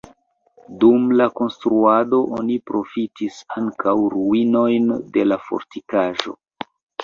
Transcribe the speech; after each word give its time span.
Dum 0.83 1.03
la 1.19 1.27
konstruado 1.39 2.21
oni 2.39 2.57
profitis 2.71 3.39
ankaŭ 3.61 3.95
ruinojn 4.17 4.91
de 5.19 5.31
la 5.33 5.41
fortikaĵo. 5.47 6.39